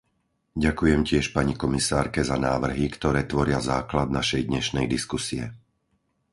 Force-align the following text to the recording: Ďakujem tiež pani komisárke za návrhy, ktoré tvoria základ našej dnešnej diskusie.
Ďakujem 0.65 1.01
tiež 1.09 1.25
pani 1.35 1.53
komisárke 1.63 2.21
za 2.29 2.33
návrhy, 2.47 2.85
ktoré 2.95 3.21
tvoria 3.31 3.59
základ 3.71 4.07
našej 4.19 4.41
dnešnej 4.49 4.85
diskusie. 4.95 5.43